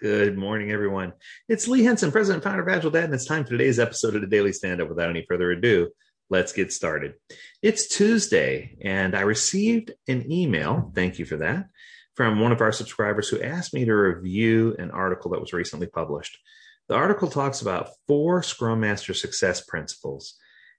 Good 0.00 0.38
morning, 0.38 0.70
everyone. 0.70 1.12
It's 1.48 1.66
Lee 1.66 1.82
Henson, 1.82 2.12
President 2.12 2.36
and 2.36 2.44
Founder 2.44 2.62
of 2.62 2.68
Agile 2.68 2.92
Dad, 2.92 3.06
and 3.06 3.14
it's 3.14 3.26
time 3.26 3.42
for 3.42 3.50
today's 3.50 3.80
episode 3.80 4.14
of 4.14 4.20
the 4.20 4.28
Daily 4.28 4.52
Stand 4.52 4.80
Up. 4.80 4.88
Without 4.88 5.10
any 5.10 5.26
further 5.28 5.50
ado, 5.50 5.88
let's 6.30 6.52
get 6.52 6.72
started. 6.72 7.14
It's 7.62 7.88
Tuesday, 7.88 8.76
and 8.80 9.16
I 9.16 9.22
received 9.22 9.90
an 10.06 10.30
email, 10.30 10.92
thank 10.94 11.18
you 11.18 11.24
for 11.24 11.38
that, 11.38 11.66
from 12.14 12.38
one 12.38 12.52
of 12.52 12.60
our 12.60 12.70
subscribers 12.70 13.28
who 13.28 13.42
asked 13.42 13.74
me 13.74 13.84
to 13.86 13.92
review 13.92 14.76
an 14.78 14.92
article 14.92 15.32
that 15.32 15.40
was 15.40 15.52
recently 15.52 15.88
published. 15.88 16.38
The 16.86 16.94
article 16.94 17.28
talks 17.28 17.60
about 17.60 17.90
four 18.06 18.44
Scrum 18.44 18.78
Master 18.78 19.14
success 19.14 19.64
principles. 19.64 20.34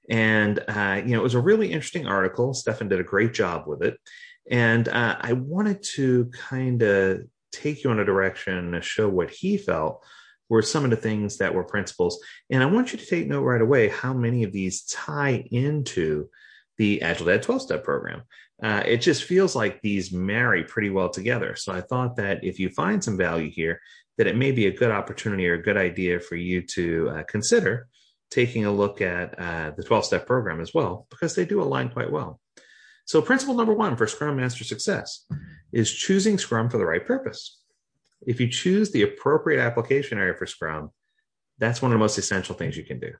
And, 0.10 0.64
uh, 0.66 1.02
you 1.04 1.12
know, 1.12 1.20
it 1.20 1.24
was 1.24 1.36
a 1.36 1.42
really 1.42 1.74
interesting 1.74 2.08
article. 2.08 2.54
Stefan 2.54 2.88
did 2.88 3.02
a 3.02 3.04
great 3.04 3.34
job 3.34 3.68
with 3.68 3.84
it. 3.84 3.98
And 4.50 4.88
uh, 4.88 5.18
I 5.20 5.34
wanted 5.34 5.84
to 5.96 6.32
kind 6.32 6.82
of 6.82 7.24
take 7.52 7.84
you 7.84 7.92
in 7.92 8.00
a 8.00 8.06
direction 8.06 8.72
to 8.72 8.82
show 8.82 9.08
what 9.08 9.30
he 9.30 9.58
felt 9.58 10.04
were 10.50 10.62
some 10.62 10.84
of 10.84 10.90
the 10.90 10.96
things 10.96 11.38
that 11.38 11.54
were 11.54 11.64
principles. 11.64 12.20
And 12.50 12.64
I 12.64 12.66
want 12.66 12.92
you 12.92 13.00
to 13.00 13.06
take 13.06 13.28
note 13.28 13.44
right 13.44 13.62
away 13.62 13.90
how 13.90 14.14
many 14.14 14.44
of 14.44 14.52
these 14.52 14.84
tie 14.84 15.46
into 15.52 16.30
the 16.78 17.02
Agile 17.02 17.28
Dad 17.28 17.44
12 17.44 17.62
step 17.62 17.84
program. 17.84 18.24
Uh, 18.62 18.84
it 18.86 18.98
just 18.98 19.24
feels 19.24 19.56
like 19.56 19.82
these 19.82 20.12
marry 20.12 20.64
pretty 20.64 20.90
well 20.90 21.10
together. 21.10 21.56
So 21.56 21.72
I 21.72 21.82
thought 21.82 22.16
that 22.18 22.44
if 22.44 22.60
you 22.60 22.70
find 22.70 23.04
some 23.04 23.18
value 23.18 23.50
here, 23.50 23.80
that 24.18 24.28
it 24.28 24.36
may 24.36 24.52
be 24.52 24.68
a 24.68 24.76
good 24.76 24.92
opportunity 24.92 25.48
or 25.48 25.54
a 25.54 25.62
good 25.62 25.78
idea 25.78 26.20
for 26.20 26.36
you 26.36 26.62
to 26.62 27.10
uh, 27.10 27.24
consider 27.24 27.88
taking 28.32 28.66
a 28.66 28.72
look 28.72 29.02
at 29.02 29.40
uh, 29.40 29.72
the 29.76 29.84
12 29.84 30.06
step 30.06 30.28
program 30.28 30.60
as 30.60 30.74
well, 30.74 31.08
because 31.10 31.36
they 31.36 31.46
do 31.46 31.62
align 31.62 31.90
quite 31.90 32.12
well. 32.12 32.40
So, 33.06 33.22
principle 33.22 33.56
number 33.56 33.74
one 33.74 33.96
for 33.96 34.06
Scrum 34.08 34.36
Master 34.36 34.64
success 34.64 35.26
is 35.72 35.92
choosing 35.92 36.38
Scrum 36.38 36.70
for 36.70 36.78
the 36.78 36.86
right 36.86 37.06
purpose. 37.06 37.60
If 38.26 38.40
you 38.40 38.48
choose 38.48 38.92
the 38.92 39.04
appropriate 39.04 39.62
application 39.62 40.18
area 40.18 40.34
for 40.36 40.46
Scrum, 40.46 40.92
that's 41.58 41.82
one 41.82 41.92
of 41.92 41.96
the 41.96 42.00
most 42.00 42.18
essential 42.18 42.56
things 42.56 42.78
you 42.78 42.84
can 42.84 43.00
do. 43.00 43.14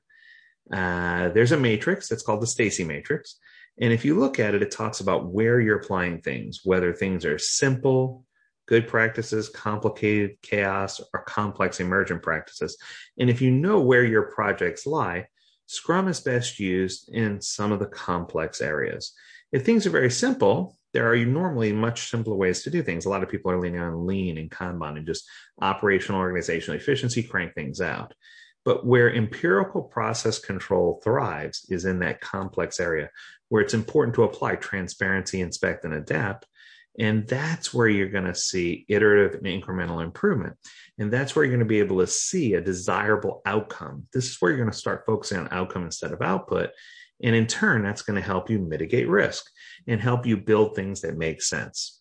Uh, 0.72 1.30
there's 1.30 1.52
a 1.52 1.56
matrix 1.56 2.08
that's 2.08 2.22
called 2.22 2.42
the 2.42 2.46
Stacey 2.46 2.84
matrix. 2.84 3.36
And 3.80 3.92
if 3.92 4.04
you 4.04 4.18
look 4.18 4.38
at 4.38 4.54
it, 4.54 4.62
it 4.62 4.70
talks 4.70 5.00
about 5.00 5.26
where 5.26 5.60
you're 5.60 5.78
applying 5.78 6.20
things, 6.20 6.60
whether 6.64 6.92
things 6.92 7.24
are 7.24 7.38
simple, 7.38 8.24
good 8.66 8.86
practices, 8.86 9.48
complicated, 9.48 10.36
chaos, 10.42 11.00
or 11.12 11.22
complex 11.22 11.80
emergent 11.80 12.22
practices. 12.22 12.76
And 13.18 13.30
if 13.30 13.40
you 13.40 13.50
know 13.50 13.80
where 13.80 14.04
your 14.04 14.30
projects 14.30 14.86
lie, 14.86 15.26
Scrum 15.66 16.08
is 16.08 16.20
best 16.20 16.58
used 16.58 17.08
in 17.12 17.40
some 17.40 17.72
of 17.72 17.78
the 17.78 17.86
complex 17.86 18.60
areas. 18.60 19.12
If 19.52 19.64
things 19.64 19.86
are 19.86 19.90
very 19.90 20.10
simple, 20.10 20.76
there 20.92 21.10
are 21.12 21.16
normally 21.16 21.72
much 21.72 22.10
simpler 22.10 22.34
ways 22.34 22.62
to 22.62 22.70
do 22.70 22.82
things. 22.82 23.04
A 23.04 23.08
lot 23.10 23.22
of 23.22 23.28
people 23.28 23.50
are 23.50 23.60
leaning 23.60 23.80
on 23.80 24.06
lean 24.06 24.38
and 24.38 24.50
Kanban 24.50 24.96
and 24.96 25.06
just 25.06 25.28
operational 25.60 26.20
organizational 26.20 26.80
efficiency, 26.80 27.22
crank 27.22 27.54
things 27.54 27.80
out. 27.80 28.14
But 28.64 28.84
where 28.84 29.14
empirical 29.14 29.82
process 29.82 30.38
control 30.38 31.00
thrives 31.02 31.66
is 31.70 31.84
in 31.84 32.00
that 32.00 32.20
complex 32.20 32.78
area 32.78 33.10
where 33.48 33.62
it's 33.62 33.74
important 33.74 34.14
to 34.14 34.24
apply 34.24 34.56
transparency, 34.56 35.40
inspect, 35.40 35.84
and 35.84 35.94
adapt. 35.94 36.46
And 36.98 37.26
that's 37.26 37.72
where 37.72 37.88
you're 37.88 38.08
going 38.08 38.24
to 38.24 38.34
see 38.34 38.84
iterative 38.88 39.40
and 39.42 39.46
incremental 39.46 40.02
improvement. 40.02 40.56
And 40.98 41.10
that's 41.10 41.34
where 41.34 41.44
you're 41.44 41.56
going 41.56 41.60
to 41.60 41.64
be 41.64 41.78
able 41.78 42.00
to 42.00 42.06
see 42.06 42.54
a 42.54 42.60
desirable 42.60 43.40
outcome. 43.46 44.06
This 44.12 44.28
is 44.28 44.36
where 44.40 44.50
you're 44.50 44.60
going 44.60 44.72
to 44.72 44.76
start 44.76 45.06
focusing 45.06 45.38
on 45.38 45.48
outcome 45.50 45.84
instead 45.84 46.12
of 46.12 46.20
output. 46.20 46.70
And 47.22 47.34
in 47.34 47.46
turn, 47.46 47.82
that's 47.82 48.02
going 48.02 48.20
to 48.20 48.26
help 48.26 48.50
you 48.50 48.58
mitigate 48.58 49.08
risk 49.08 49.44
and 49.86 50.00
help 50.00 50.26
you 50.26 50.36
build 50.36 50.74
things 50.74 51.02
that 51.02 51.16
make 51.16 51.42
sense. 51.42 52.00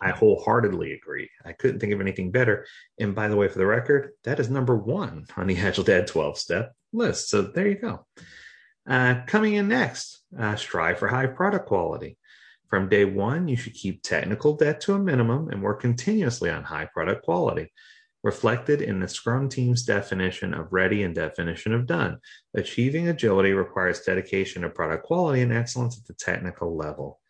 I 0.00 0.10
wholeheartedly 0.10 0.92
agree. 0.92 1.28
I 1.44 1.52
couldn't 1.52 1.80
think 1.80 1.92
of 1.92 2.00
anything 2.00 2.30
better. 2.30 2.66
And 2.98 3.14
by 3.14 3.28
the 3.28 3.36
way, 3.36 3.48
for 3.48 3.58
the 3.58 3.66
record, 3.66 4.12
that 4.24 4.40
is 4.40 4.48
number 4.48 4.76
one 4.76 5.26
on 5.36 5.46
the 5.46 5.58
Agile 5.58 5.84
Dad 5.84 6.06
12 6.06 6.38
step 6.38 6.72
list. 6.92 7.28
So 7.28 7.42
there 7.42 7.68
you 7.68 7.74
go. 7.74 8.06
Uh, 8.88 9.20
coming 9.26 9.54
in 9.54 9.68
next, 9.68 10.22
uh, 10.38 10.56
strive 10.56 10.98
for 10.98 11.08
high 11.08 11.26
product 11.26 11.66
quality. 11.66 12.16
From 12.68 12.88
day 12.88 13.04
one, 13.04 13.48
you 13.48 13.56
should 13.56 13.74
keep 13.74 14.02
technical 14.02 14.56
debt 14.56 14.80
to 14.82 14.94
a 14.94 14.98
minimum 14.98 15.48
and 15.48 15.62
work 15.62 15.80
continuously 15.80 16.50
on 16.50 16.62
high 16.62 16.88
product 16.92 17.24
quality 17.24 17.72
reflected 18.22 18.82
in 18.82 19.00
the 19.00 19.08
Scrum 19.08 19.48
team's 19.48 19.84
definition 19.84 20.52
of 20.52 20.72
ready 20.72 21.02
and 21.02 21.14
definition 21.14 21.72
of 21.72 21.86
done. 21.86 22.18
Achieving 22.54 23.08
agility 23.08 23.52
requires 23.52 24.00
dedication 24.00 24.62
to 24.62 24.68
product 24.68 25.04
quality 25.04 25.40
and 25.42 25.52
excellence 25.52 25.98
at 25.98 26.06
the 26.06 26.14
technical 26.14 26.76
level. 26.76 27.20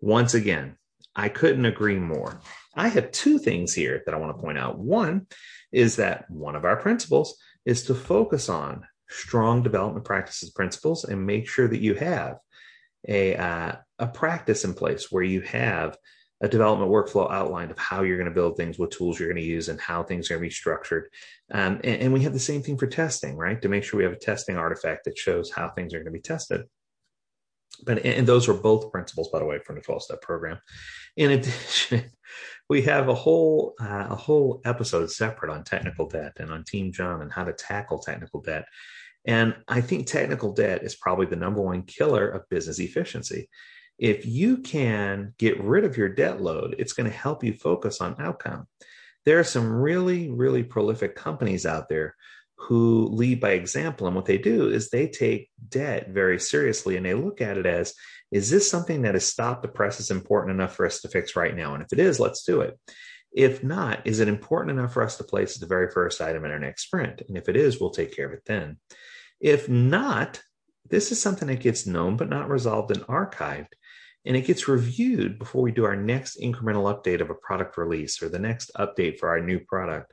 Once 0.00 0.34
again, 0.34 0.76
I 1.14 1.28
couldn't 1.28 1.64
agree 1.64 1.98
more. 1.98 2.40
I 2.74 2.88
have 2.88 3.12
two 3.12 3.38
things 3.38 3.72
here 3.72 4.02
that 4.04 4.14
I 4.14 4.18
want 4.18 4.36
to 4.36 4.42
point 4.42 4.58
out. 4.58 4.78
One 4.78 5.26
is 5.72 5.96
that 5.96 6.28
one 6.28 6.56
of 6.56 6.64
our 6.64 6.76
principles 6.76 7.36
is 7.64 7.84
to 7.84 7.94
focus 7.94 8.48
on 8.48 8.84
strong 9.08 9.62
development 9.62 10.04
practices 10.04 10.50
principles 10.50 11.04
and 11.04 11.24
make 11.24 11.48
sure 11.48 11.68
that 11.68 11.80
you 11.80 11.94
have 11.94 12.38
a 13.06 13.36
uh, 13.36 13.76
a 13.98 14.06
practice 14.06 14.64
in 14.64 14.74
place 14.74 15.12
where 15.12 15.22
you 15.22 15.40
have 15.42 15.96
a 16.40 16.48
development 16.48 16.90
workflow 16.90 17.30
outlined 17.30 17.70
of 17.70 17.78
how 17.78 18.02
you're 18.02 18.16
going 18.16 18.28
to 18.28 18.34
build 18.34 18.56
things, 18.56 18.78
what 18.78 18.90
tools 18.90 19.18
you're 19.18 19.28
going 19.28 19.40
to 19.40 19.48
use, 19.48 19.68
and 19.68 19.80
how 19.80 20.02
things 20.02 20.30
are 20.30 20.34
going 20.34 20.42
to 20.42 20.48
be 20.48 20.54
structured. 20.54 21.08
Um, 21.52 21.80
and, 21.84 22.02
and, 22.02 22.12
we 22.12 22.22
have 22.22 22.32
the 22.32 22.38
same 22.38 22.62
thing 22.62 22.76
for 22.76 22.86
testing, 22.86 23.36
right? 23.36 23.60
To 23.62 23.68
make 23.68 23.84
sure 23.84 23.98
we 23.98 24.04
have 24.04 24.12
a 24.12 24.18
testing 24.18 24.56
artifact 24.56 25.04
that 25.04 25.16
shows 25.16 25.50
how 25.50 25.70
things 25.70 25.94
are 25.94 25.98
going 25.98 26.06
to 26.06 26.10
be 26.10 26.20
tested. 26.20 26.62
But 27.84 28.04
and 28.04 28.26
those 28.26 28.48
are 28.48 28.54
both 28.54 28.92
principles, 28.92 29.30
by 29.30 29.40
the 29.40 29.44
way, 29.44 29.58
from 29.58 29.76
the 29.76 29.80
12 29.80 30.02
step 30.02 30.22
program. 30.22 30.58
In 31.16 31.32
addition, 31.32 32.10
we 32.68 32.82
have 32.82 33.08
a 33.08 33.14
whole 33.14 33.74
uh, 33.80 34.06
a 34.10 34.16
whole 34.16 34.60
episode 34.64 35.10
separate 35.10 35.52
on 35.52 35.64
technical 35.64 36.08
debt 36.08 36.32
and 36.38 36.50
on 36.50 36.64
Team 36.64 36.92
John 36.92 37.22
and 37.22 37.32
how 37.32 37.44
to 37.44 37.52
tackle 37.52 37.98
technical 37.98 38.40
debt. 38.40 38.66
And 39.26 39.56
I 39.68 39.80
think 39.80 40.06
technical 40.06 40.52
debt 40.52 40.82
is 40.82 40.96
probably 40.96 41.26
the 41.26 41.36
number 41.36 41.62
one 41.62 41.82
killer 41.82 42.28
of 42.28 42.48
business 42.48 42.78
efficiency 42.78 43.48
if 43.98 44.26
you 44.26 44.58
can 44.58 45.34
get 45.38 45.62
rid 45.62 45.84
of 45.84 45.96
your 45.96 46.08
debt 46.08 46.40
load, 46.40 46.76
it's 46.78 46.92
going 46.92 47.10
to 47.10 47.16
help 47.16 47.44
you 47.44 47.52
focus 47.52 48.00
on 48.00 48.16
outcome. 48.18 48.66
There 49.24 49.38
are 49.38 49.44
some 49.44 49.70
really, 49.72 50.30
really 50.30 50.62
prolific 50.62 51.14
companies 51.14 51.64
out 51.64 51.88
there 51.88 52.14
who 52.56 53.08
lead 53.08 53.40
by 53.40 53.50
example. 53.50 54.06
And 54.06 54.16
what 54.16 54.26
they 54.26 54.38
do 54.38 54.68
is 54.68 54.88
they 54.90 55.08
take 55.08 55.50
debt 55.68 56.08
very 56.10 56.38
seriously 56.38 56.96
and 56.96 57.04
they 57.04 57.14
look 57.14 57.40
at 57.40 57.58
it 57.58 57.66
as 57.66 57.94
is 58.30 58.50
this 58.50 58.70
something 58.70 59.02
that 59.02 59.14
has 59.14 59.26
stopped 59.26 59.62
the 59.62 59.68
press 59.68 60.00
is 60.00 60.10
important 60.10 60.54
enough 60.54 60.74
for 60.74 60.86
us 60.86 61.00
to 61.02 61.08
fix 61.08 61.36
right 61.36 61.54
now? 61.54 61.74
And 61.74 61.82
if 61.82 61.92
it 61.92 62.00
is, 62.00 62.18
let's 62.18 62.42
do 62.44 62.62
it. 62.62 62.78
If 63.32 63.62
not, 63.62 64.06
is 64.06 64.20
it 64.20 64.28
important 64.28 64.78
enough 64.78 64.92
for 64.92 65.02
us 65.02 65.16
to 65.18 65.24
place 65.24 65.56
the 65.56 65.66
very 65.66 65.90
first 65.90 66.20
item 66.20 66.44
in 66.44 66.50
our 66.50 66.58
next 66.58 66.84
sprint? 66.84 67.22
And 67.28 67.36
if 67.36 67.48
it 67.48 67.56
is, 67.56 67.80
we'll 67.80 67.90
take 67.90 68.14
care 68.14 68.26
of 68.26 68.32
it 68.32 68.42
then. 68.46 68.78
If 69.40 69.68
not, 69.68 70.40
this 70.88 71.12
is 71.12 71.20
something 71.20 71.48
that 71.48 71.60
gets 71.60 71.86
known 71.86 72.16
but 72.16 72.28
not 72.28 72.50
resolved 72.50 72.90
and 72.90 73.06
archived 73.06 73.72
and 74.24 74.36
it 74.36 74.46
gets 74.46 74.68
reviewed 74.68 75.38
before 75.38 75.62
we 75.62 75.72
do 75.72 75.84
our 75.84 75.96
next 75.96 76.40
incremental 76.40 76.92
update 76.92 77.20
of 77.20 77.30
a 77.30 77.34
product 77.34 77.76
release 77.76 78.22
or 78.22 78.28
the 78.28 78.38
next 78.38 78.70
update 78.76 79.18
for 79.18 79.28
our 79.28 79.40
new 79.40 79.60
product. 79.60 80.12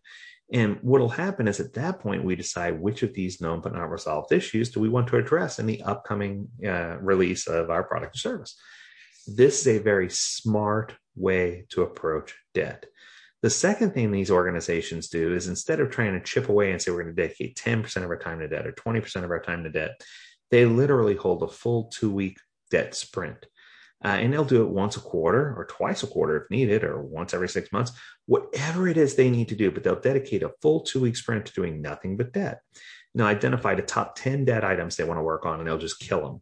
And 0.54 0.78
what'll 0.82 1.10
happen 1.10 1.48
is 1.48 1.62
at 1.62 1.74
that 1.74 2.00
point, 2.00 2.26
we 2.26 2.36
decide 2.36 2.80
which 2.80 3.04
of 3.04 3.14
these 3.14 3.40
known 3.40 3.62
but 3.62 3.74
not 3.74 3.90
resolved 3.90 4.34
issues 4.34 4.70
do 4.70 4.82
we 4.82 4.90
want 4.90 5.08
to 5.08 5.18
address 5.18 5.60
in 5.60 5.66
the 5.66 5.82
upcoming 5.84 6.50
uh, 6.66 6.98
release 7.00 7.48
of 7.48 7.70
our 7.70 7.84
product 7.84 8.16
or 8.16 8.20
service. 8.20 8.60
This 9.28 9.62
is 9.62 9.68
a 9.68 9.84
very 9.84 10.10
smart 10.10 10.94
way 11.16 11.66
to 11.70 11.84
approach 11.84 12.36
debt. 12.54 12.86
The 13.42 13.50
second 13.50 13.94
thing 13.94 14.12
these 14.12 14.30
organizations 14.30 15.08
do 15.08 15.34
is 15.34 15.48
instead 15.48 15.80
of 15.80 15.90
trying 15.90 16.14
to 16.14 16.24
chip 16.24 16.50
away 16.50 16.72
and 16.72 16.82
say 16.82 16.92
we're 16.92 17.04
going 17.04 17.16
to 17.16 17.22
dedicate 17.22 17.56
10% 17.56 17.98
of 17.98 18.10
our 18.10 18.20
time 18.20 18.40
to 18.40 18.48
debt 18.48 18.68
or 18.68 18.74
20% 18.74 19.24
of 19.24 19.32
our 19.32 19.42
time 19.42 19.64
to 19.64 19.70
debt, 19.70 20.02
they 20.52 20.66
literally 20.66 21.16
hold 21.16 21.42
a 21.44 21.48
full 21.48 21.86
two 21.86 22.12
week 22.12 22.38
debt 22.70 22.94
sprint. 22.94 23.46
Uh, 24.04 24.10
and 24.10 24.34
they'll 24.34 24.44
do 24.44 24.64
it 24.64 24.70
once 24.70 24.98
a 24.98 25.00
quarter 25.00 25.54
or 25.56 25.66
twice 25.66 26.02
a 26.02 26.08
quarter 26.08 26.38
if 26.38 26.50
needed, 26.50 26.84
or 26.84 27.02
once 27.02 27.34
every 27.34 27.50
six 27.50 27.72
months, 27.72 27.92
whatever 28.26 28.88
it 28.88 28.98
is 28.98 29.16
they 29.16 29.30
need 29.30 29.48
to 29.50 29.56
do. 29.56 29.72
But 29.72 29.84
they'll 29.84 30.00
dedicate 30.00 30.44
a 30.44 30.54
full 30.62 30.82
two 30.82 31.02
week 31.02 31.16
sprint 31.16 31.46
to 31.46 31.54
doing 31.54 31.82
nothing 31.82 32.18
but 32.18 32.34
debt. 32.34 32.62
Now, 33.14 33.28
identify 33.28 33.76
the 33.76 33.82
top 33.82 34.16
10 34.16 34.46
debt 34.46 34.64
items 34.64 34.96
they 34.96 35.04
want 35.04 35.18
to 35.18 35.24
work 35.24 35.46
on, 35.46 35.60
and 35.60 35.68
they'll 35.68 35.78
just 35.78 36.00
kill 36.00 36.22
them. 36.22 36.42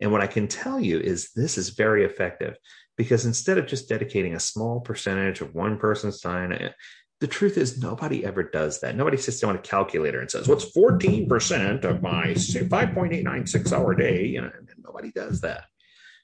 And 0.00 0.12
what 0.12 0.20
I 0.20 0.26
can 0.26 0.48
tell 0.48 0.80
you 0.80 0.98
is 0.98 1.30
this 1.34 1.58
is 1.58 1.70
very 1.70 2.04
effective 2.04 2.56
because 2.96 3.26
instead 3.26 3.58
of 3.58 3.66
just 3.66 3.88
dedicating 3.88 4.34
a 4.34 4.40
small 4.40 4.80
percentage 4.80 5.40
of 5.40 5.54
one 5.54 5.78
person's 5.78 6.20
time, 6.20 6.52
eh, 6.52 6.70
the 7.20 7.26
truth 7.26 7.58
is 7.58 7.80
nobody 7.80 8.24
ever 8.24 8.42
does 8.42 8.80
that. 8.80 8.96
Nobody 8.96 9.18
sits 9.18 9.40
down 9.40 9.52
with 9.52 9.60
a 9.60 9.68
calculator 9.68 10.20
and 10.20 10.30
says, 10.30 10.48
what's 10.48 10.74
14% 10.74 11.84
of 11.84 12.02
my 12.02 12.28
5.896 12.28 13.72
hour 13.72 13.94
day? 13.94 14.24
You 14.24 14.42
know, 14.42 14.50
nobody 14.82 15.10
does 15.12 15.42
that. 15.42 15.64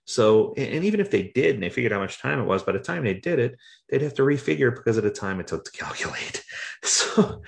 So, 0.06 0.54
and 0.56 0.84
even 0.84 1.00
if 1.00 1.10
they 1.10 1.32
did 1.34 1.54
and 1.54 1.62
they 1.62 1.68
figured 1.68 1.92
how 1.92 1.98
much 1.98 2.20
time 2.20 2.38
it 2.38 2.44
was, 2.44 2.62
by 2.62 2.72
the 2.72 2.78
time 2.78 3.04
they 3.04 3.14
did 3.14 3.38
it, 3.40 3.58
they'd 3.88 4.02
have 4.02 4.14
to 4.14 4.22
refigure 4.22 4.74
because 4.74 4.96
of 4.96 5.02
the 5.04 5.10
time 5.10 5.40
it 5.40 5.48
took 5.48 5.64
to 5.64 5.72
calculate. 5.84 6.42
So, 6.84 7.42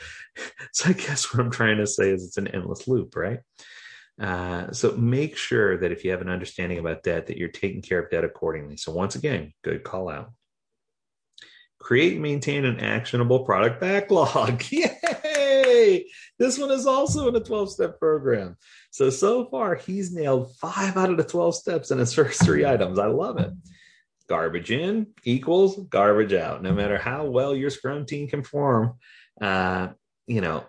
so 0.72 0.90
I 0.90 0.93
guess 0.93 1.32
what 1.32 1.40
I'm 1.40 1.50
trying 1.50 1.78
to 1.78 1.87
say 1.87 2.10
is 2.10 2.25
it's 2.25 2.37
an 2.37 2.49
endless 2.49 2.88
loop, 2.88 3.14
right? 3.14 3.40
Uh, 4.20 4.72
so 4.72 4.96
make 4.96 5.37
sure 5.37 5.78
that 5.78 5.93
if 5.93 6.05
you 6.05 6.10
have 6.10 6.20
an 6.20 6.28
understanding 6.28 6.78
about 6.78 7.05
debt, 7.05 7.28
that 7.28 7.37
you're 7.37 7.49
taking 7.49 7.82
care 7.82 8.00
of 8.00 8.10
debt 8.10 8.25
accordingly. 8.25 8.76
So 8.76 8.90
once 8.90 9.14
again, 9.14 9.52
good 9.62 9.84
call 9.84 10.08
out. 10.08 10.32
create 11.78 12.20
maintain 12.20 12.64
an 12.64 12.81
actionable 12.81 13.44
product 13.44 13.81
backlog. 13.81 14.64
This 16.38 16.58
one 16.58 16.70
is 16.70 16.86
also 16.86 17.28
in 17.28 17.36
a 17.36 17.40
12 17.40 17.72
step 17.72 17.98
program. 17.98 18.56
So, 18.90 19.10
so 19.10 19.46
far, 19.46 19.75
he's 19.75 20.12
nailed 20.12 20.54
five 20.56 20.96
out 20.96 21.10
of 21.10 21.16
the 21.16 21.25
12 21.25 21.54
steps 21.54 21.90
in 21.90 21.98
his 21.98 22.12
first 22.19 22.44
three 22.44 22.64
items. 22.64 22.98
I 22.98 23.06
love 23.06 23.38
it. 23.38 23.50
Garbage 24.28 24.70
in 24.70 25.08
equals 25.25 25.78
garbage 25.88 26.34
out. 26.34 26.62
No 26.62 26.72
matter 26.72 26.98
how 26.98 27.25
well 27.25 27.54
your 27.54 27.70
Scrum 27.70 28.04
team 28.04 28.28
can 28.28 28.42
perform, 28.42 28.94
uh, 29.40 29.88
you 30.26 30.42
know, 30.42 30.64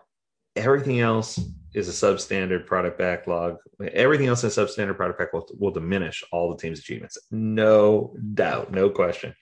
everything 0.56 1.00
else 1.02 1.40
is 1.74 1.88
a 1.88 1.92
substandard 1.92 2.66
product 2.66 2.98
backlog. 2.98 3.58
Everything 3.94 4.28
else 4.28 4.44
in 4.44 4.48
a 4.48 4.52
substandard 4.52 4.96
product 4.96 5.20
backlog 5.20 5.44
will, 5.50 5.58
will 5.60 5.72
diminish 5.72 6.24
all 6.32 6.50
the 6.50 6.58
team's 6.58 6.80
achievements. 6.80 7.18
No 7.32 8.16
doubt, 8.34 8.72
no 8.72 8.90
question. 8.90 9.36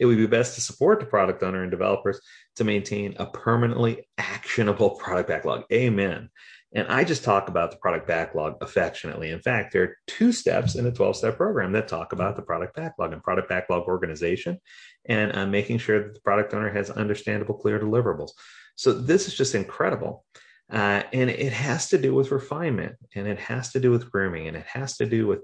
It 0.00 0.06
would 0.06 0.16
be 0.16 0.26
best 0.26 0.54
to 0.54 0.60
support 0.60 1.00
the 1.00 1.06
product 1.06 1.42
owner 1.42 1.62
and 1.62 1.70
developers 1.70 2.20
to 2.56 2.64
maintain 2.64 3.14
a 3.18 3.26
permanently 3.26 4.08
actionable 4.18 4.90
product 4.90 5.28
backlog. 5.28 5.64
Amen. 5.72 6.30
And 6.74 6.88
I 6.88 7.04
just 7.04 7.22
talk 7.22 7.48
about 7.48 7.70
the 7.70 7.76
product 7.76 8.08
backlog 8.08 8.56
affectionately. 8.60 9.30
In 9.30 9.40
fact, 9.40 9.72
there 9.72 9.82
are 9.82 9.96
two 10.08 10.32
steps 10.32 10.74
in 10.74 10.86
a 10.86 10.90
12 10.90 11.16
step 11.16 11.36
program 11.36 11.72
that 11.72 11.86
talk 11.86 12.12
about 12.12 12.34
the 12.34 12.42
product 12.42 12.74
backlog 12.74 13.12
and 13.12 13.22
product 13.22 13.48
backlog 13.48 13.86
organization 13.86 14.58
and 15.06 15.36
uh, 15.36 15.46
making 15.46 15.78
sure 15.78 16.02
that 16.02 16.14
the 16.14 16.20
product 16.20 16.52
owner 16.52 16.70
has 16.70 16.90
understandable, 16.90 17.54
clear 17.54 17.78
deliverables. 17.78 18.30
So 18.74 18.92
this 18.92 19.28
is 19.28 19.34
just 19.34 19.54
incredible. 19.54 20.24
Uh, 20.68 21.02
and 21.12 21.30
it 21.30 21.52
has 21.52 21.90
to 21.90 21.98
do 21.98 22.12
with 22.12 22.32
refinement 22.32 22.96
and 23.14 23.28
it 23.28 23.38
has 23.38 23.70
to 23.72 23.80
do 23.80 23.90
with 23.90 24.10
grooming 24.10 24.48
and 24.48 24.56
it 24.56 24.66
has 24.66 24.96
to 24.96 25.06
do 25.06 25.26
with 25.26 25.40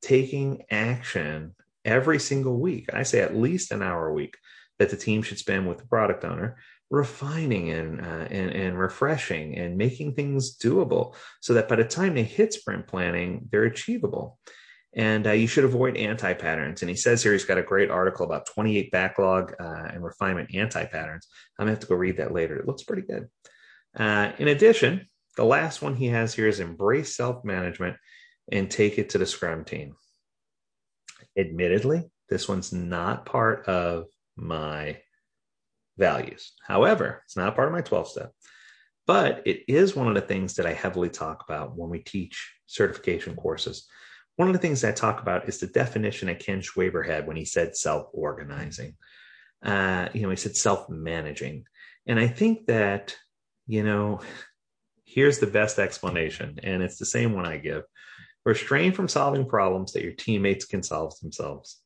taking 0.00 0.62
action 0.70 1.54
every 1.84 2.18
single 2.18 2.58
week. 2.58 2.88
I 2.92 3.02
say 3.02 3.20
at 3.20 3.36
least 3.36 3.72
an 3.72 3.82
hour 3.82 4.08
a 4.08 4.12
week 4.12 4.36
that 4.78 4.90
the 4.90 4.96
team 4.96 5.22
should 5.22 5.38
spend 5.38 5.68
with 5.68 5.78
the 5.78 5.86
product 5.86 6.24
owner 6.24 6.56
refining 6.90 7.70
and, 7.70 8.00
uh, 8.00 8.26
and, 8.30 8.50
and 8.50 8.78
refreshing 8.78 9.56
and 9.56 9.78
making 9.78 10.14
things 10.14 10.56
doable 10.58 11.14
so 11.40 11.54
that 11.54 11.68
by 11.68 11.76
the 11.76 11.84
time 11.84 12.14
they 12.14 12.22
hit 12.22 12.52
sprint 12.52 12.86
planning, 12.86 13.48
they're 13.50 13.64
achievable. 13.64 14.38
And 14.94 15.26
uh, 15.26 15.32
you 15.32 15.46
should 15.46 15.64
avoid 15.64 15.96
anti 15.96 16.34
patterns. 16.34 16.82
And 16.82 16.90
he 16.90 16.96
says 16.96 17.22
here 17.22 17.32
he's 17.32 17.46
got 17.46 17.56
a 17.56 17.62
great 17.62 17.90
article 17.90 18.26
about 18.26 18.44
28 18.46 18.90
backlog 18.90 19.54
uh, 19.58 19.88
and 19.90 20.04
refinement 20.04 20.54
anti 20.54 20.84
patterns. 20.84 21.28
I'm 21.58 21.64
going 21.64 21.74
to 21.74 21.78
have 21.78 21.80
to 21.80 21.86
go 21.86 21.94
read 21.94 22.18
that 22.18 22.34
later. 22.34 22.56
It 22.56 22.66
looks 22.66 22.82
pretty 22.82 23.02
good. 23.02 23.28
Uh, 23.96 24.32
in 24.38 24.48
addition, 24.48 25.06
the 25.36 25.44
last 25.44 25.80
one 25.80 25.96
he 25.96 26.08
has 26.08 26.34
here 26.34 26.46
is 26.46 26.60
embrace 26.60 27.16
self 27.16 27.42
management 27.42 27.96
and 28.50 28.70
take 28.70 28.98
it 28.98 29.10
to 29.10 29.18
the 29.18 29.24
Scrum 29.24 29.64
team. 29.64 29.94
Admittedly, 31.36 32.10
this 32.28 32.48
one's 32.48 32.72
not 32.72 33.26
part 33.26 33.66
of 33.66 34.06
my 34.36 34.98
values. 35.98 36.52
However, 36.66 37.22
it's 37.24 37.36
not 37.36 37.54
part 37.54 37.68
of 37.68 37.74
my 37.74 37.80
12 37.80 38.08
step, 38.08 38.32
but 39.06 39.42
it 39.46 39.64
is 39.68 39.96
one 39.96 40.08
of 40.08 40.14
the 40.14 40.20
things 40.20 40.54
that 40.54 40.66
I 40.66 40.72
heavily 40.72 41.10
talk 41.10 41.44
about 41.46 41.76
when 41.76 41.90
we 41.90 41.98
teach 42.00 42.54
certification 42.66 43.36
courses. 43.36 43.86
One 44.36 44.48
of 44.48 44.54
the 44.54 44.60
things 44.60 44.82
I 44.82 44.92
talk 44.92 45.20
about 45.20 45.48
is 45.48 45.58
the 45.58 45.66
definition 45.66 46.28
that 46.28 46.40
Ken 46.40 46.60
Schwaber 46.60 47.06
had 47.06 47.26
when 47.26 47.36
he 47.36 47.44
said 47.44 47.76
self 47.76 48.08
organizing. 48.12 48.96
Uh, 49.62 50.08
you 50.14 50.22
know, 50.22 50.30
he 50.30 50.36
said 50.36 50.56
self 50.56 50.88
managing. 50.88 51.64
And 52.06 52.18
I 52.18 52.28
think 52.28 52.66
that 52.66 53.16
you 53.66 53.82
know, 53.82 54.20
here's 55.04 55.38
the 55.38 55.46
best 55.46 55.78
explanation, 55.78 56.58
and 56.62 56.82
it's 56.82 56.98
the 56.98 57.06
same 57.06 57.34
one 57.34 57.46
I 57.46 57.58
give. 57.58 57.84
Restrain 58.44 58.92
from 58.92 59.08
solving 59.08 59.46
problems 59.46 59.92
that 59.92 60.02
your 60.02 60.12
teammates 60.12 60.64
can 60.64 60.82
solve 60.82 61.18
themselves. 61.20 61.80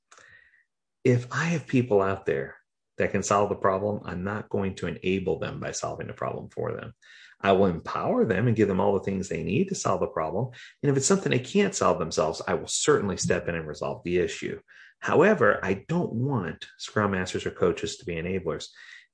If 1.05 1.27
I 1.31 1.45
have 1.45 1.67
people 1.67 2.01
out 2.01 2.27
there 2.27 2.57
that 2.99 3.13
can 3.13 3.23
solve 3.23 3.51
the 3.51 3.57
problem, 3.57 4.01
I'm 4.05 4.25
not 4.25 4.49
going 4.49 4.75
to 4.77 4.87
enable 4.87 5.39
them 5.39 5.61
by 5.61 5.73
solving 5.73 6.07
the 6.07 6.15
problem 6.15 6.49
for 6.49 6.73
them. 6.73 6.95
I 7.41 7.53
will 7.53 7.67
empower 7.67 8.25
them 8.25 8.47
and 8.47 8.57
give 8.57 8.69
them 8.69 8.81
all 8.81 8.95
the 8.95 9.05
things 9.05 9.29
they 9.29 9.43
need 9.43 9.69
to 9.69 9.75
solve 9.75 10.01
the 10.01 10.07
problem. 10.07 10.49
And 10.83 10.91
if 10.91 10.97
it's 10.97 11.07
something 11.07 11.31
they 11.31 11.39
can't 11.39 11.75
solve 11.75 11.99
themselves, 11.99 12.41
I 12.49 12.55
will 12.55 12.67
certainly 12.67 13.19
step 13.19 13.49
in 13.49 13.55
and 13.55 13.69
resolve 13.69 14.03
the 14.05 14.19
issue. 14.19 14.59
However, 15.01 15.61
I 15.63 15.85
don't 15.89 16.13
want 16.13 16.67
scrum 16.79 17.11
masters 17.11 17.45
or 17.45 17.51
coaches 17.51 17.99
to 17.99 18.07
be 18.07 18.15
enablers 18.15 18.69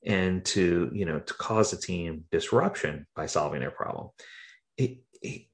and 0.05 0.45
to 0.45 0.91
you 0.93 1.05
know 1.05 1.21
to 1.21 1.35
cause 1.35 1.73
a 1.73 1.81
team 1.81 2.25
disruption 2.33 3.07
by 3.15 3.27
solving 3.27 3.61
their 3.61 3.71
problem 3.71 4.09
it, 4.77 4.99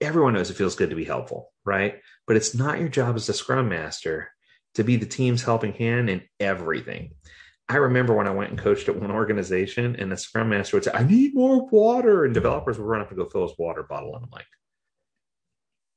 everyone 0.01 0.35
knows 0.35 0.51
it 0.51 0.57
feels 0.57 0.77
good 0.77 0.91
to 0.91 0.97
be 0.97 1.05
helpful 1.05 1.53
right 1.65 2.01
but 2.27 2.37
it's 2.37 2.55
not 2.55 2.79
your 2.79 2.89
job 2.89 3.17
as 3.17 3.29
a 3.29 3.33
scrum 3.33 3.69
master 3.69 4.31
to 4.75 4.85
be 4.85 4.97
the 4.97 5.07
team's 5.07 5.43
helping 5.43 5.73
hand 5.73 6.09
in 6.09 6.23
everything 6.41 7.11
i 7.69 7.77
remember 7.77 8.15
when 8.15 8.27
i 8.27 8.33
went 8.33 8.51
and 8.51 8.59
coached 8.59 8.89
at 8.89 8.99
one 8.99 9.11
organization 9.11 9.97
and 9.97 10.11
the 10.11 10.17
scrum 10.17 10.49
master 10.49 10.77
would 10.77 10.85
say 10.85 10.91
i 10.95 11.03
need 11.03 11.35
more 11.35 11.67
water 11.69 12.25
and 12.25 12.35
developers 12.35 12.79
would 12.79 12.87
run 12.87 13.01
up 13.01 13.09
and 13.09 13.19
go 13.19 13.29
fill 13.29 13.47
his 13.47 13.59
water 13.59 13.83
bottle 13.83 14.15
and 14.15 14.25
i'm 14.25 14.31
like 14.31 14.47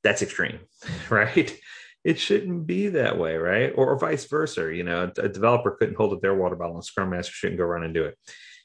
that's 0.02 0.22
extreme 0.22 0.58
right 1.10 1.58
it 2.04 2.18
shouldn't 2.18 2.66
be 2.66 2.88
that 2.88 3.18
way, 3.18 3.36
right? 3.36 3.72
Or, 3.76 3.90
or, 3.90 3.98
vice 3.98 4.24
versa. 4.24 4.74
You 4.74 4.82
know, 4.82 5.10
a 5.18 5.28
developer 5.28 5.70
couldn't 5.70 5.96
hold 5.96 6.12
up 6.12 6.20
their 6.20 6.34
water 6.34 6.56
bottle, 6.56 6.74
and 6.74 6.84
Scrum 6.84 7.10
Master 7.10 7.32
shouldn't 7.32 7.58
go 7.58 7.64
run 7.64 7.84
and 7.84 7.94
do 7.94 8.04
it. 8.04 8.18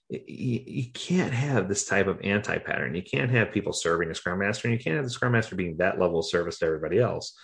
You, 0.10 0.64
you 0.66 0.92
can't 0.94 1.34
have 1.34 1.68
this 1.68 1.86
type 1.86 2.08
of 2.08 2.22
anti 2.22 2.58
pattern. 2.60 2.96
You 2.96 3.04
can't 3.04 3.32
have 3.32 3.52
people 3.52 3.74
serving 3.74 4.10
the 4.10 4.16
Scrum 4.16 4.40
Master, 4.40 4.68
and 4.68 4.78
you 4.78 4.84
can't 4.84 4.96
have 4.96 5.06
the 5.06 5.12
Scrum 5.12 5.34
Master 5.34 5.56
being 5.56 5.78
that 5.78 6.00
level 6.00 6.20
of 6.20 6.26
service 6.26 6.60
to 6.60 6.66
everybody 6.66 7.00
else. 7.00 7.38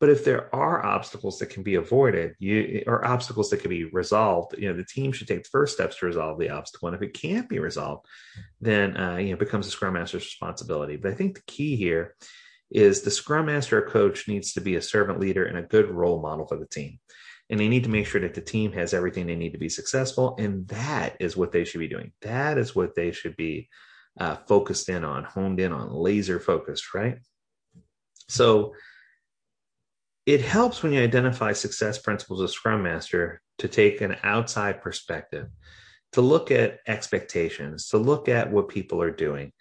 But 0.00 0.10
if 0.10 0.24
there 0.24 0.54
are 0.54 0.84
obstacles 0.84 1.38
that 1.38 1.50
can 1.50 1.64
be 1.64 1.74
avoided, 1.74 2.34
you 2.38 2.84
or 2.86 3.04
obstacles 3.04 3.50
that 3.50 3.60
can 3.60 3.70
be 3.70 3.84
resolved, 3.84 4.54
you 4.56 4.68
know, 4.68 4.76
the 4.76 4.84
team 4.84 5.10
should 5.10 5.26
take 5.26 5.42
the 5.42 5.50
first 5.50 5.74
steps 5.74 5.98
to 5.98 6.06
resolve 6.06 6.38
the 6.38 6.50
obstacle. 6.50 6.88
And 6.88 6.94
if 6.94 7.02
it 7.02 7.14
can't 7.14 7.48
be 7.48 7.58
resolved, 7.58 8.06
then 8.60 8.96
uh, 8.96 9.16
you 9.16 9.28
know, 9.28 9.32
it 9.34 9.40
becomes 9.40 9.66
the 9.66 9.72
Scrum 9.72 9.94
Master's 9.94 10.24
responsibility. 10.24 10.96
But 10.96 11.10
I 11.10 11.14
think 11.14 11.34
the 11.34 11.42
key 11.42 11.74
here 11.74 12.14
is 12.70 13.02
the 13.02 13.10
scrum 13.10 13.46
master 13.46 13.78
or 13.78 13.88
coach 13.88 14.28
needs 14.28 14.52
to 14.52 14.60
be 14.60 14.76
a 14.76 14.82
servant 14.82 15.20
leader 15.20 15.44
and 15.44 15.58
a 15.58 15.62
good 15.62 15.90
role 15.90 16.20
model 16.20 16.46
for 16.46 16.56
the 16.56 16.66
team. 16.66 16.98
And 17.50 17.58
they 17.58 17.68
need 17.68 17.84
to 17.84 17.90
make 17.90 18.06
sure 18.06 18.20
that 18.20 18.34
the 18.34 18.42
team 18.42 18.72
has 18.72 18.92
everything 18.92 19.26
they 19.26 19.34
need 19.34 19.52
to 19.52 19.58
be 19.58 19.70
successful. 19.70 20.36
And 20.38 20.68
that 20.68 21.16
is 21.18 21.36
what 21.36 21.50
they 21.50 21.64
should 21.64 21.80
be 21.80 21.88
doing. 21.88 22.12
That 22.20 22.58
is 22.58 22.76
what 22.76 22.94
they 22.94 23.10
should 23.12 23.36
be 23.36 23.68
uh, 24.20 24.36
focused 24.46 24.88
in 24.90 25.04
on, 25.04 25.24
honed 25.24 25.60
in 25.60 25.72
on, 25.72 25.90
laser 25.90 26.38
focused, 26.40 26.92
right? 26.92 27.18
So 28.28 28.74
it 30.26 30.42
helps 30.42 30.82
when 30.82 30.92
you 30.92 31.00
identify 31.00 31.52
success 31.52 31.98
principles 31.98 32.42
of 32.42 32.50
Scrum 32.50 32.82
Master 32.82 33.40
to 33.58 33.68
take 33.68 34.02
an 34.02 34.16
outside 34.22 34.82
perspective, 34.82 35.48
to 36.12 36.20
look 36.20 36.50
at 36.50 36.80
expectations, 36.86 37.88
to 37.88 37.98
look 37.98 38.28
at 38.28 38.52
what 38.52 38.68
people 38.68 39.00
are 39.00 39.10
doing, 39.10 39.52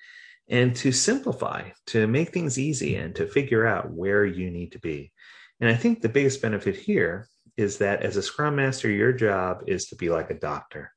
and 0.50 0.76
to 0.78 0.92
simplify, 0.92 1.70
to 1.88 2.08
make 2.08 2.32
things 2.32 2.58
easy 2.58 2.96
and 2.96 3.16
to 3.16 3.28
figure 3.28 3.66
out 3.66 3.92
where 3.92 4.26
you 4.26 4.50
need 4.50 4.72
to 4.72 4.80
be. 4.80 5.12
And 5.60 5.70
I 5.70 5.76
think 5.76 6.02
the 6.02 6.10
biggest 6.10 6.42
benefit 6.42 6.76
here 6.76 7.28
is 7.58 7.80
that 7.80 8.04
as 8.04 8.16
a 8.16 8.22
scrum 8.22 8.56
master, 8.56 8.90
your 8.90 9.12
job 9.12 9.64
is 9.68 9.88
to 9.88 9.96
be 9.96 10.10
like 10.10 10.30
a 10.30 10.40
doctor. 10.40 10.92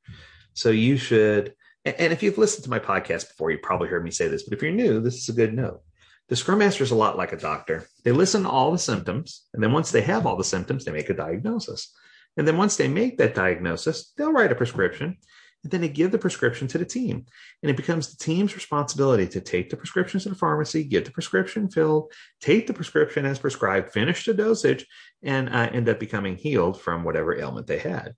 So 0.53 0.71
you 0.71 0.97
should, 0.97 1.55
and 1.85 2.13
if 2.13 2.23
you've 2.23 2.39
listened 2.39 2.65
to 2.65 2.71
my 2.71 2.79
podcast 2.79 3.29
before, 3.29 3.51
you 3.51 3.59
probably 3.59 3.89
heard 3.89 4.05
me 4.05 4.11
say 4.11 4.29
this, 4.29 4.43
but 4.43 4.53
if 4.53 4.63
you're 4.63 4.71
new, 4.71 5.01
this 5.01 5.17
is 5.17 5.29
a 5.31 5.33
good 5.33 5.55
note. 5.55 5.83
The 6.29 6.37
scrum 6.37 6.59
master 6.59 6.85
is 6.85 6.93
a 6.93 6.97
lot 6.97 7.17
like 7.17 7.33
a 7.33 7.37
doctor. 7.37 7.89
They 8.05 8.13
listen 8.13 8.45
to 8.45 8.51
all 8.51 8.71
the 8.71 8.79
symptoms, 8.79 9.49
and 9.53 9.63
then 9.63 9.73
once 9.73 9.91
they 9.91 10.03
have 10.03 10.27
all 10.27 10.37
the 10.37 10.45
symptoms, 10.45 10.85
they 10.85 10.93
make 10.93 11.11
a 11.11 11.15
diagnosis. 11.15 11.93
And 12.37 12.47
then 12.47 12.57
once 12.57 12.77
they 12.77 12.87
make 12.87 13.19
that 13.19 13.35
diagnosis, 13.35 14.13
they'll 14.17 14.33
write 14.33 14.53
a 14.53 14.55
prescription 14.55 15.17
and 15.63 15.71
then 15.71 15.81
they 15.81 15.89
give 15.89 16.11
the 16.11 16.19
prescription 16.19 16.67
to 16.69 16.79
the 16.79 16.85
team. 16.85 17.27
And 17.63 17.71
it 17.71 17.77
becomes 17.77 18.11
the 18.11 18.17
team's 18.17 18.55
responsibility 18.55 19.27
to 19.29 19.41
take 19.41 19.71
the 19.71 19.77
prescriptions 19.77 20.23
to 20.23 20.31
the 20.31 20.35
pharmacy, 20.35 20.85
get 20.85 21.05
the 21.05 21.11
prescription 21.11 21.69
filled, 21.69 22.13
take 22.41 22.67
the 22.67 22.73
prescription 22.73 23.27
as 23.27 23.39
prescribed, 23.39 23.93
finish 23.93 24.25
the 24.25 24.35
dosage, 24.35 24.87
and 25.23 25.49
uh, 25.51 25.69
end 25.73 25.89
up 25.89 26.01
becoming 26.01 26.37
healed 26.37 26.81
from 26.81 27.05
whatever 27.05 27.39
ailment 27.39 27.67
they 27.67 27.79
had. 27.79 28.15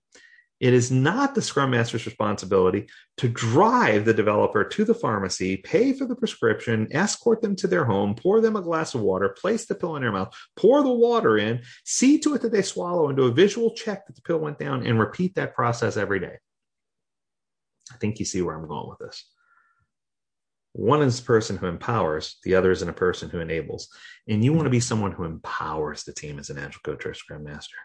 It 0.63 0.73
is 0.73 0.91
not 0.91 1.35
the 1.35 1.41
Scrum 1.41 1.71
Master's 1.71 2.05
responsibility 2.05 2.87
to 3.17 3.27
drive 3.27 4.05
the 4.05 4.13
developer 4.13 4.63
to 4.63 4.85
the 4.85 4.93
pharmacy, 4.93 5.57
pay 5.57 5.91
for 5.91 6.05
the 6.05 6.15
prescription, 6.15 6.87
escort 6.91 7.41
them 7.41 7.57
to 7.57 7.67
their 7.67 7.83
home, 7.83 8.15
pour 8.15 8.39
them 8.39 8.55
a 8.55 8.61
glass 8.61 8.95
of 8.95 9.01
water, 9.01 9.35
place 9.37 9.65
the 9.65 9.75
pill 9.75 9.97
in 9.97 10.03
their 10.03 10.13
mouth, 10.13 10.33
pour 10.55 10.81
the 10.81 10.93
water 10.93 11.37
in, 11.37 11.61
see 11.83 12.17
to 12.19 12.35
it 12.35 12.41
that 12.43 12.53
they 12.53 12.61
swallow, 12.61 13.09
and 13.09 13.17
do 13.17 13.25
a 13.25 13.31
visual 13.31 13.71
check 13.71 14.07
that 14.07 14.15
the 14.15 14.21
pill 14.21 14.37
went 14.37 14.57
down, 14.57 14.87
and 14.87 14.97
repeat 14.97 15.35
that 15.35 15.53
process 15.53 15.97
every 15.97 16.21
day. 16.21 16.37
I 17.93 17.97
think 17.97 18.19
you 18.19 18.25
see 18.25 18.41
where 18.41 18.55
I'm 18.55 18.67
going 18.67 18.89
with 18.89 18.99
this. 18.99 19.25
One 20.73 21.03
is 21.03 21.19
a 21.19 21.23
person 21.23 21.55
who 21.55 21.67
empowers, 21.67 22.37
the 22.43 22.55
other 22.55 22.71
is 22.71 22.81
in 22.81 22.89
a 22.89 22.93
person 22.93 23.29
who 23.29 23.39
enables. 23.39 23.89
And 24.27 24.43
you 24.43 24.53
want 24.53 24.65
to 24.65 24.71
be 24.71 24.79
someone 24.79 25.11
who 25.11 25.23
empowers 25.23 26.03
the 26.03 26.13
team 26.13 26.39
as 26.39 26.49
an 26.49 26.57
agile 26.57 26.81
coach 26.83 27.05
or 27.05 27.13
scrum 27.13 27.43
master. 27.43 27.77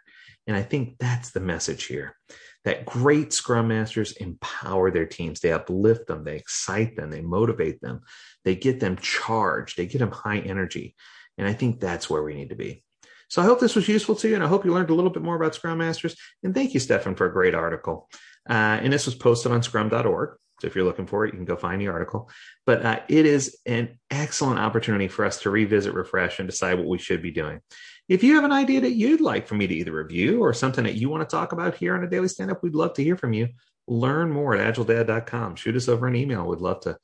And 0.46 0.56
I 0.56 0.62
think 0.62 0.96
that's 0.98 1.30
the 1.30 1.40
message 1.40 1.84
here 1.84 2.16
that 2.64 2.84
great 2.84 3.32
scrum 3.32 3.68
masters 3.68 4.12
empower 4.12 4.90
their 4.90 5.06
teams. 5.06 5.40
They 5.40 5.52
uplift 5.52 6.06
them, 6.06 6.24
they 6.24 6.36
excite 6.36 6.96
them, 6.96 7.10
they 7.10 7.20
motivate 7.20 7.80
them, 7.80 8.00
they 8.44 8.56
get 8.56 8.80
them 8.80 8.96
charged, 8.96 9.76
they 9.76 9.86
get 9.86 9.98
them 9.98 10.10
high 10.10 10.38
energy. 10.38 10.94
And 11.38 11.46
I 11.46 11.52
think 11.52 11.80
that's 11.80 12.10
where 12.10 12.22
we 12.22 12.34
need 12.34 12.50
to 12.50 12.56
be. 12.56 12.84
So 13.28 13.42
I 13.42 13.44
hope 13.44 13.60
this 13.60 13.76
was 13.76 13.88
useful 13.88 14.16
to 14.16 14.28
you, 14.28 14.34
and 14.34 14.42
I 14.42 14.48
hope 14.48 14.64
you 14.64 14.72
learned 14.72 14.90
a 14.90 14.94
little 14.94 15.10
bit 15.10 15.22
more 15.22 15.36
about 15.36 15.54
Scrum 15.54 15.78
Masters. 15.78 16.16
And 16.42 16.54
thank 16.54 16.74
you, 16.74 16.80
Stefan, 16.80 17.14
for 17.14 17.26
a 17.26 17.32
great 17.32 17.54
article. 17.54 18.08
Uh, 18.48 18.80
and 18.82 18.92
this 18.92 19.06
was 19.06 19.14
posted 19.14 19.52
on 19.52 19.62
scrum.org. 19.62 20.36
So 20.60 20.66
if 20.66 20.74
you're 20.74 20.84
looking 20.84 21.06
for 21.06 21.24
it, 21.24 21.32
you 21.32 21.38
can 21.38 21.44
go 21.44 21.56
find 21.56 21.80
the 21.80 21.88
article. 21.88 22.28
But 22.66 22.84
uh, 22.84 23.00
it 23.08 23.26
is 23.26 23.58
an 23.64 23.98
excellent 24.10 24.58
opportunity 24.58 25.06
for 25.06 25.24
us 25.24 25.40
to 25.42 25.50
revisit, 25.50 25.94
refresh, 25.94 26.38
and 26.38 26.48
decide 26.48 26.78
what 26.78 26.88
we 26.88 26.98
should 26.98 27.22
be 27.22 27.30
doing. 27.30 27.60
If 28.08 28.24
you 28.24 28.34
have 28.36 28.44
an 28.44 28.52
idea 28.52 28.80
that 28.80 28.92
you'd 28.92 29.20
like 29.20 29.46
for 29.46 29.54
me 29.54 29.66
to 29.66 29.74
either 29.74 29.92
review 29.92 30.42
or 30.42 30.54
something 30.54 30.84
that 30.84 30.94
you 30.94 31.10
want 31.10 31.28
to 31.28 31.36
talk 31.36 31.52
about 31.52 31.76
here 31.76 31.94
on 31.94 32.02
a 32.02 32.08
daily 32.08 32.28
stand 32.28 32.50
up, 32.50 32.62
we'd 32.62 32.74
love 32.74 32.94
to 32.94 33.04
hear 33.04 33.16
from 33.16 33.34
you. 33.34 33.48
Learn 33.86 34.30
more 34.30 34.56
at 34.56 34.74
agiledad.com. 34.74 35.56
Shoot 35.56 35.76
us 35.76 35.88
over 35.88 36.06
an 36.06 36.16
email. 36.16 36.46
We'd 36.46 36.60
love 36.60 36.80
to 36.80 36.96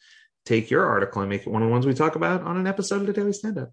take 0.46 0.70
your 0.70 0.86
article 0.86 1.22
and 1.22 1.30
make 1.30 1.42
it 1.42 1.50
one 1.50 1.62
of 1.62 1.68
the 1.68 1.72
ones 1.72 1.86
we 1.86 1.94
talk 1.94 2.16
about 2.16 2.42
on 2.42 2.56
an 2.56 2.66
episode 2.66 3.02
of 3.02 3.06
the 3.06 3.12
Daily 3.12 3.32
Stand 3.32 3.58
Up. 3.58 3.70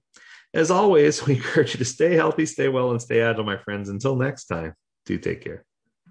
As 0.53 0.69
always, 0.69 1.25
we 1.25 1.35
encourage 1.35 1.73
you 1.73 1.79
to 1.79 1.85
stay 1.85 2.15
healthy, 2.15 2.45
stay 2.45 2.67
well, 2.67 2.91
and 2.91 3.01
stay 3.01 3.21
agile, 3.21 3.43
my 3.43 3.57
friends. 3.57 3.89
Until 3.89 4.15
next 4.15 4.45
time, 4.45 4.73
do 5.05 5.17
take 5.17 5.41
care. 5.41 5.65